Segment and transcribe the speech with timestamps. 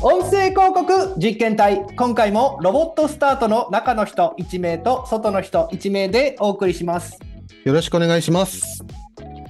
[0.00, 7.18] 音声広告実験隊今回もロボットスタートの中の人1名と外の人1名でお送りします
[7.64, 8.84] よろしくお願いします。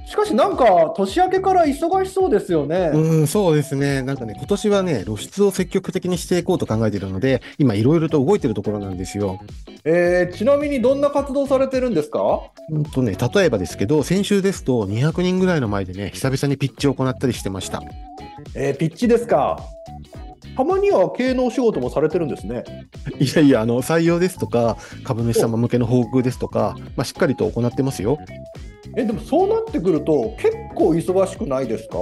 [0.06, 4.01] しかしなんか年明けから忙しそうですよね、うん、そうですね。
[4.01, 9.38] なんかね、今年はね、露出を積極的にしていこうと考えているので、今いろいろと動いてるところなんですよ。
[9.85, 12.40] えーちなみにどんな活動されてるんですか？
[12.71, 17.83] うんとね、例えばですけど、先週ですと200人ぐらいの前でね、久々にピッチを行ったりしてました。
[18.55, 19.62] えーピッチですか
[20.59, 22.65] たまには経営のお仕事もされてるんですね
[23.21, 28.19] いやいや、あの、採用ですとか、株主様向けの報告ですとか、まあ、しっかりと行ってますよ。
[28.97, 31.99] えでもそうなってくると結構忙しくないですか、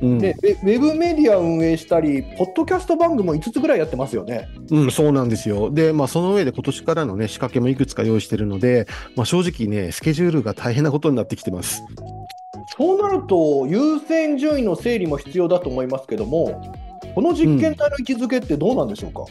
[0.00, 5.70] うん、でウェブメディア運営したりポッドキャスト番組も5つぐらいやってますよねうん、そうなんですよ。
[5.70, 11.84] で、まあ、その上で今年からのね、仕掛けもいくつか用意してるので、まあ、正直ね、スケジュールが大変なことになってきてます。
[12.76, 16.62] そうなると優先順位の整理も必要だと思いますけども
[17.14, 19.24] この実験体の位置づけってどうなんでしょうか、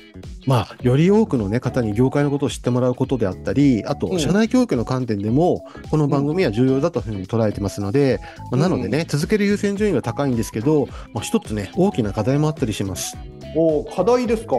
[0.45, 8.19] まあ、より多くの、ね、方に業界のことを知ってもらうことであったり、あと、うん社内教育の観点でも、この番組は重要だというふうに捉えてますので、
[8.51, 13.17] まあなのでね、続ける優先順位は高いんですけど、まあ、一つね、大きな課題もあったりします。
[13.55, 14.55] お課題ですか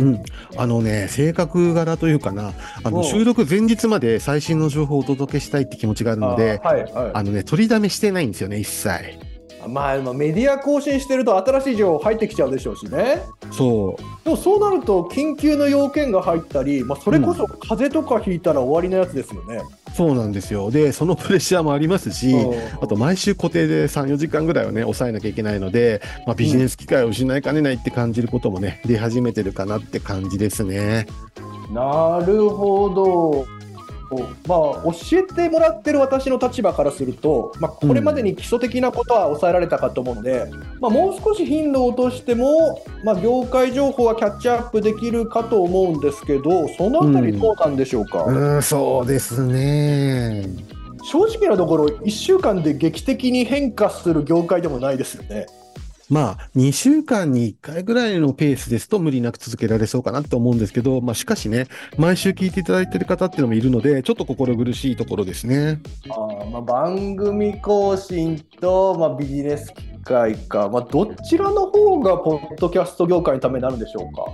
[0.00, 0.22] うん。
[0.56, 9.27] あのね、性格柄というかな、あの、うん収録前日まで最新の情報をお届けしたいって気持ちがあるので、あはいはいあのね、取りだめしてないんですよね、一切。
[9.66, 14.24] まあ、まあメディア更新してると新しい情報入ってきちゃうでしょうしねそう。
[14.24, 19.60] でもそうなると緊急の要件が入ったり、まあ、それこそ風邪とかひいたら終わりのやつですよね、
[19.94, 20.70] そうなんですよ。
[20.70, 22.34] で、そのプレッシャーもありますし、
[22.80, 31.06] あと毎週固定で3、4時間ぐらいはね、抑えなきゃいけないので、まあ、ビジネス機会を失いかねないって感じることもね、出始めてるかなって感じですね。
[31.72, 33.57] なるほど。
[34.46, 48.24] まあ、教えてもらってる私の立場からすると、まあ、これまでに基礎的なことは抑えられたかと思うので、まあ、もう少し頻度を落としても、まあ、業界情報はキャッチアップできるかと思うんですけど、そのあたりどうなんでしょうか？
[48.24, 50.46] うん、そうですね。
[51.10, 55.46] 正直なところ、1週間で劇的に変化する業界でもないですよね。
[56.08, 61.66] まあ、2週間に1回ぐらいのペースですと無理なく続けられそうかなと思うんですけど、まあ、しかしね、
[61.98, 65.80] 毎週聞いていただいている方っていうのもいるので、ちょっと心苦しいところですね。
[66.10, 69.72] あまあ、番組更新と、まあ、ビジネス
[70.08, 74.24] 機会か、まあ、どちらの方がポッドキャスト業界のためになるんでしょうか？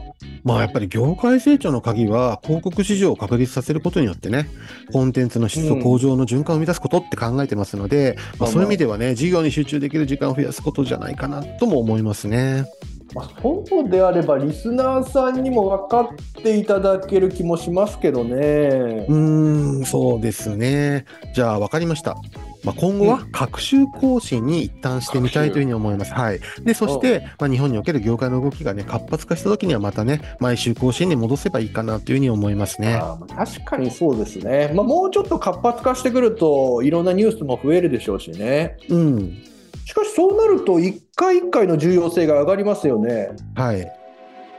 [0.44, 4.48] まあやっぱり業界成長の鍵は広告市場を確立させることによってね、
[4.92, 12.66] コンテンツの質素向上の循環を生み出すことって考えてますので、まあ、そういう意味ではね、事業に集中できる時間を増やすことじゃないかなとも思いますね。
[13.14, 18.34] まあ、そうであれば、リスナーさんにも分かっていただける気もしますけどね。
[18.36, 21.04] うーん、そうですね。
[21.34, 22.16] じゃあ分かりました。
[22.64, 26.14] まあ、今後は各週更新に一旦してみたいというふうに思います。
[26.14, 26.40] はい。
[26.62, 33.00] で、そして、まあ、日本における業界の動きがね、活発化した時にはまたね、毎週更新に戻せばいいかなというふうに思いますね。
[33.36, 38.78] 確かにそうですね、まあ、もうちょっと活発化してくると、いろんなニュースも増えるでしょうしね。
[38.88, 39.42] うん。
[39.84, 43.28] しかし、そうなると、一回一回の重要性が上がりますよね。
[43.54, 43.86] はい。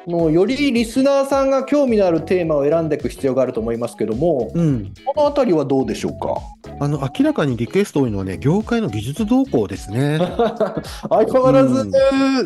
[0.05, 4.93] もうよりリスナーさんが興味のあるテーマを選んでいく必要があると思いますけども、うん。
[5.03, 6.39] このあたりはどうでしょうか？
[6.79, 10.19] あの、明らかにリクエスト多いのはね、業界の技術動向ですね。
[11.09, 11.89] 相変わらず、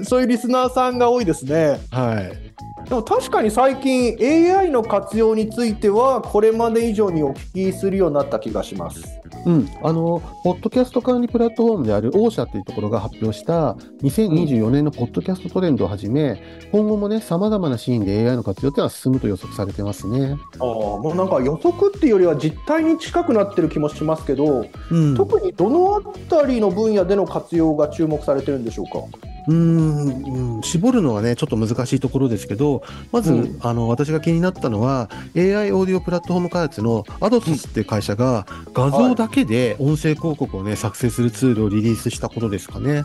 [0.05, 1.79] そういうリスナーさんが多いですね。
[1.91, 2.49] はい。
[2.87, 9.18] でも確かに最近 AI の活用についてはこれまで以上にお聞きするようになった気がします。
[9.45, 9.69] うん。
[9.81, 13.73] あの、ポッドキャスト管理プラットフォームであるオーシャっていうところが発表した
[14.03, 16.41] 2024年のポッドキャストトレンドをはじめ、
[16.71, 20.35] 今後もね、様々なシーンで AI の活用っていうのは進むと予測されてますね。
[20.59, 25.15] ああもうなんか予測っていうよりは実態に近くなってる気もしますけど、うん。
[25.15, 29.28] 特にどのあたりの分野での活用が注目されてるんでしょうか？
[29.47, 43.03] うーんうん絞るのはね、ちょっと難しいところですけど、まず、うんあの、私が気になったのは、AI オーディオプラットフォーム開発のアドソスっていう会社が、画像だけで音声広告をね、作成するツールをリリースしたことですかね。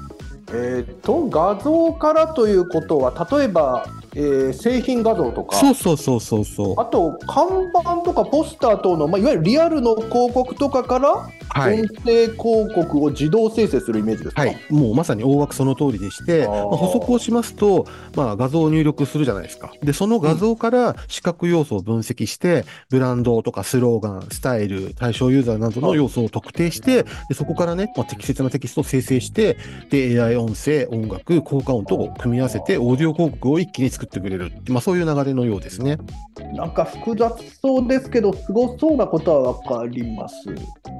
[0.52, 6.80] えー、と画像からということは例えば、えー製品画像とかそうそうそうそうそう。
[6.80, 11.80] あと看板とかポスター等の、まあ、いわゆるリアルの広告とかからはい。
[11.80, 19.72] 音声広告を自動生成するイメージですか、はい、もうまさに大枠その通りでして、まあ補足をしますと、まあ、画像を入力するじゃないですか。
[19.82, 29.56] で、その画像から視覚要素を分析して、ブランドとかスローガン、スタイル、対象ユーザーなどの要素を特定して、でそこからね、まあ、適切なテキストを生成して、
[29.90, 34.52] で、AI 音声、音楽、効果音とを組み合わせて、オーディオ広告を一気に作ってくれる。
[34.68, 35.98] まあ、そういう流れのようですね。
[36.54, 40.36] なんか複雑そうですけど、すごそうなことは分かります。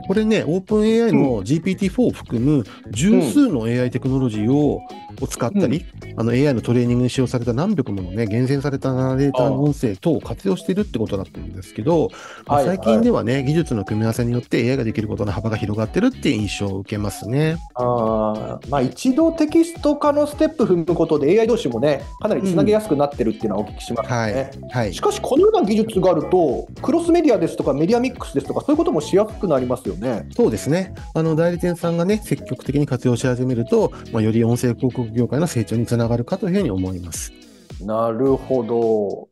[0.07, 4.81] これね、オープン AI の GPT-4 を含む十数の AI テクノロジーを
[5.21, 5.85] を使ったり、
[6.17, 12.11] あの AI のトレーニングに使用された何百ものね、厳選されたナレーターの音声等を活用しているってことだったんですけど、
[12.47, 17.57] まあはい最近ではね、技術の組み合わせによって AI ができることの幅が広がってるっていう印象を受けますね。
[17.75, 24.51] あーまあ、一度テキスト化のステップ踏むことで AI 同士もね、かなりつなげやすくなってるっていうのはお聞きしますはいね。。
[24.71, 25.01] はいし。
[25.01, 30.24] かし、このような技術があると、クロスメディアですとかメディアミックスですとか、そういうこともしやすくなりますよね。
[30.31, 30.95] そうですね。
[31.15, 37.33] あの、代理店さんがね、積極的に活用し始めると、まあ、より音声広告業界の成長につながるかというふうに思います。
[37.81, 39.29] なるほど。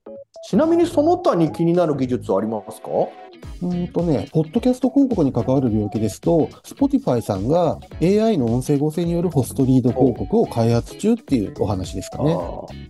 [0.49, 2.89] ちなみにその他に気になる技術はありますか？
[3.63, 12.37] うーんとね、ポッドキャスト広告に関わる領域ですと、Spotify さんが AI の音声合成によるホストリード広告を開発中っていうお話ですかね。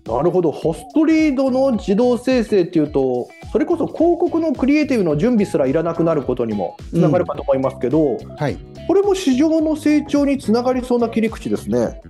[0.07, 8.57] なるほど、ホストリードの自動生成っていうと、それこそ広告のクリエイティブの準備すらいらなくなることにもつながるかと思いますけど、はい。
[8.87, 12.01] これも市場の成長につながりそうな切り口ですね。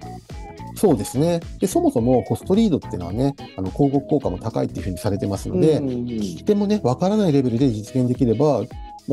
[0.82, 1.38] そうですね。
[1.60, 8.64] で、そもそもホストリードっていうのはね、あの広告効果も高いっていうふうにされてますので、うんうんうん聞き手もね、わからないレベルで実現できれば、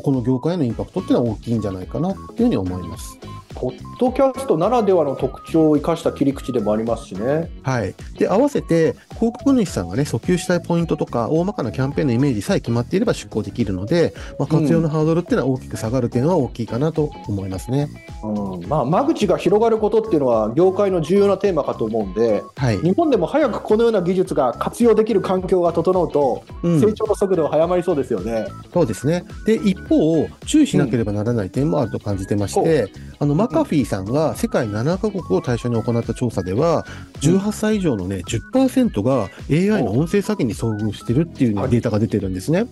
[0.04, 3.20] この業界へのインパクトっていうのは大きいんじゃないかなっていうふうに思います。
[3.60, 7.50] ポッドキャストならではの特徴を生かした切り口でもありますしね。
[7.62, 7.94] はい。
[8.18, 17.90] で、合わせて、広告主さんがね、訴求したいポイントとか、大まかなキャンペーンのイメージさえ決まっていれば出稿できるので、まあ、活用のハードルっていうのは大きく下がるっていうのは大きいかなと思いますね。
[18.24, 22.78] うんまあ、間口が広がることっていうのは業界の重要なテーマかと思うんではい。
[22.78, 28.48] 日本でも早くこのような技術が活用できる環境が整うとうん成長の速度が早まりそうですよね。
[28.74, 29.26] そうですね。
[29.46, 36.86] で、一方、注意しなければならない点もあると感じてまして、あの、マカフィーさんが世界7カ国を対象に行った調査では、
[37.22, 42.66] 18歳以上のね、10%が AI の音声詐欺に遭遇してるっていうはいデータが出てるんですね。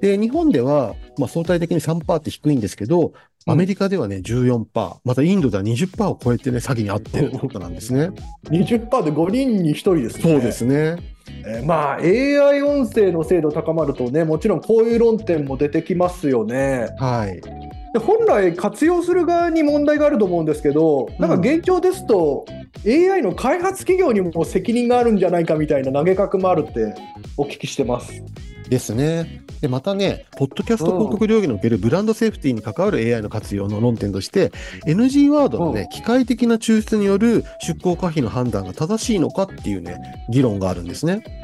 [0.00, 3.12] で、日本では、まあ、相対的に3%って低いんですけど、
[3.46, 8.04] アメリカではね、14%、またインドでは20%を超えてね、詐欺に遭ってるってことなんですね。
[8.04, 8.14] う
[8.50, 10.22] 20%で5人に1人ですね。
[10.22, 10.96] そうですね。
[11.46, 16.88] えーまあ AI 音声の精度高まるとねもちろんこういう論点も出てきますよね。
[16.98, 17.40] はい。
[17.94, 22.44] で本来活用する側に問題があると思うんですけどなんか現状ですと、
[22.84, 26.94] AI の開発企業にも責任があるんじゃないかみたいな投げかけもあるって
[27.36, 28.12] お聞きしてます。
[28.68, 29.42] ですね。
[29.60, 34.50] で、またね、ポッドキャスト広告領域におけるブランドセーフティーに関わる AI の活用の論点として、
[34.86, 40.00] NG ワードのね、機械的な抽出による出向可否の判断が正しいのかっていうね、
[40.30, 41.43] 議論があるんですね。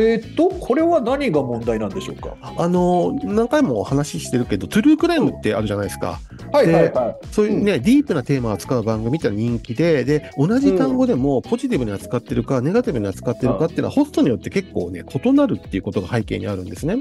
[0.00, 2.34] えーっとこれは何が問題なんでしょうか？
[2.40, 6.18] あの、何回もお話ししてるけど、トゥルークライムってあるじゃないですか。
[6.52, 7.26] はいはいはい。
[7.30, 16.96] そういうね、ディープなテーマを扱う番組って人気で、で、同じ単語でもポジティブに扱ってるか、ネガティブに扱ってるかっていうのは、ホストによって結構ね、異なるっていうことが背景にあるんですね。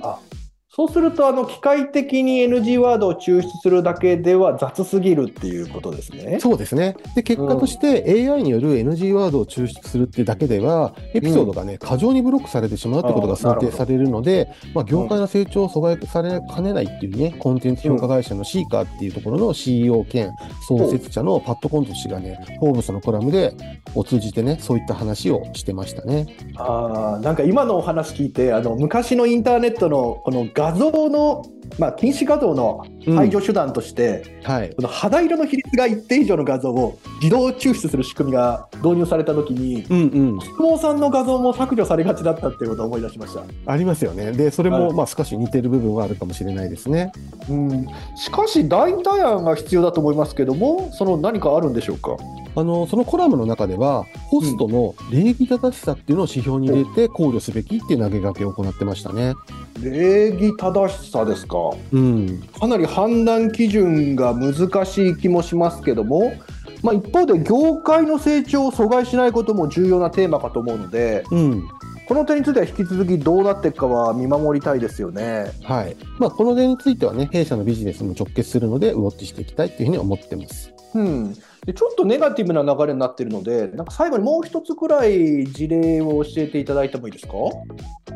[0.72, 6.40] そうするとあの機械的に NG ワードを抽出するだけでは雑すぎるっていうことですね。
[6.40, 6.96] そうですね。
[7.16, 20.32] で、結果として AI による NG ワードを抽出するっていうだけでは、エピソードがね、過剰にブロックされてしまうってことが想定されるので、まあ、業界の成長を阻害されかねないっていうね、コンテンツ評価会社のシーカーっていうところの CEO 兼
[20.68, 23.56] 創設者のパッド・コント氏がね、フォーブスのコラムで
[23.96, 26.28] を通じてね、そういった話をしてましたね。
[26.58, 31.44] あーなんか今のお話聞いてあの昔のインターネットのこの画像の、
[31.78, 34.70] まあ、禁止画像の排除手段として、はい。
[34.76, 40.40] この肌色の比率が一定以上の画像を自動抽出する仕組みが導入された時にうんうん。
[40.40, 43.44] 相撲さんの画像も削除されがちだったっていうことを思い出しました。
[43.66, 44.32] ありますよね。
[44.32, 47.12] で、それも、はいまあ少し似てる部分はあるかもしれないですね。
[47.50, 52.18] うん、しかし代替案が必要だと思いますけどもその何かあるんでしょうか？
[52.56, 59.36] あの、そのコラムの中では、ホストの礼儀正しさっていうのを指標に入れて考慮すべきっていう投げかけを行ってましたね。
[59.80, 61.58] 礼儀正しさですか？
[61.92, 62.42] うん。
[62.60, 64.54] かなり判断基準が難
[64.86, 66.34] しい気もしますけども、
[66.84, 71.70] まあ、一方で業界の成長を阻害しないことも重要なテーマかと思うのでうん。
[72.08, 75.52] この点については引き続きどうなっていくかは見守りたいですよね。
[75.64, 75.96] はい。
[76.18, 80.74] まあ、この点についてはね、弊社のビジネスも直結するので、ウォッチしていきたいっていうふうに思ってます。
[80.96, 81.36] うん、
[81.68, 87.34] でちょっとネガティブな流れになっているのでなんか最後にもう一つくらい事例を教えていただいてもいいですか？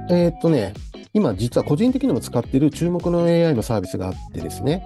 [0.10, 0.74] えーっとね、
[1.14, 4.84] 今実は個人的にも使っている注目の AI のサービスがあってですね。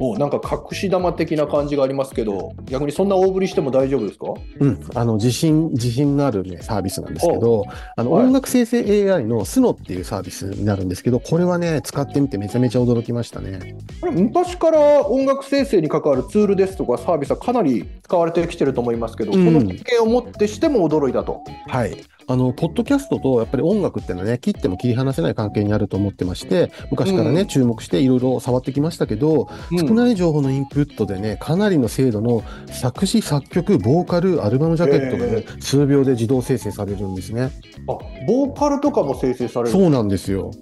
[0.00, 4.26] おなんか隠し玉的な感じがありますけど、逆にそんな大振りしても大丈夫ですか？
[4.58, 7.64] うん、あの自信、自信のある、ね、サービスなんですけど、
[7.96, 13.76] あのはい音楽生成 AI のスノっていうサービスになるんですけど、これはね、使ってみてめちゃめちゃ驚きましたね。
[14.00, 21.42] これ昔から音楽生成に関わるツールですとかサービスはかなり使われてきてると思いますけど、うんその経験をもってしても驚いたと。
[21.66, 21.96] はい。
[22.30, 37.50] あの、ポッドキャストとやっぱり音楽っていうのはね、切っても切り離せない関係にあると思ってまして、昔からね、うん注目していろいろ触ってきましたけど、少いない情報のインプットでね、かなりの精度の作詞、作曲、ボーカル、アルバムジャケットがね、数秒で自動生成されるんですね。
[37.88, 40.52] あボーカルとかも生成されるそうなんですよ。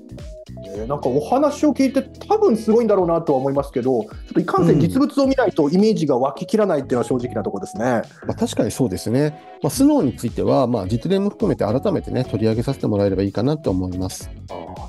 [0.64, 7.84] えーなんかお話を聞いて多分すごいんだろうなとは思いますけどちょっといかんせん実物を見ないとイメージが湧ききらないっていうのは正直なところですね。
[8.26, 9.40] まあ、確かにそうですね。
[9.62, 14.30] まあ、スノーについては、まあ、実例も含めて改めてね、取り上げさせてもらえればいいかなと思います。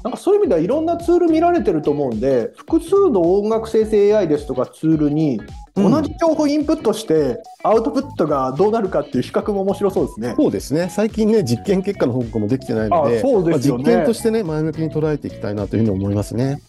[0.04, 5.46] なんかそういう意味ではいろんなツール見られてると思うんで複数の音楽生成 AI ですとかツールにうん
[5.76, 10.34] 同じ情報インプットしてアウトプットがどうなるかっていう比較も面白そうですね。
[10.38, 10.90] そうですね。
[10.90, 16.62] 最近ね、実験結果の報告もできてないので、あそうですよねまあ実験としてね、前向きに捉えていきたいなというふうに思いますね。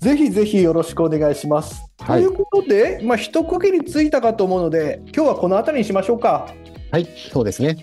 [0.00, 1.82] ぜひぜひよろしくお願いします。
[2.00, 6.48] はいということで、まあ、一区切りついたかと思うので今日はこの辺りにしましょうか。
[6.92, 7.76] はい、そうですね。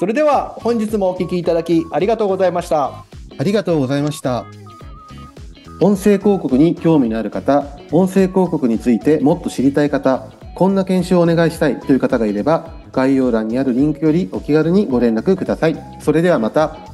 [0.00, 3.04] それでは本日もお聞きいただきありがとうございました。
[3.38, 4.46] ありがとうございました。
[5.80, 15.76] 音声広告に興味のある方、音声広告についてもっと知りたい方、こんな研修をお願いしたいという方がいれば、概要欄にあるリンクよりお気軽にご連絡ください。
[16.00, 16.87] それではまた。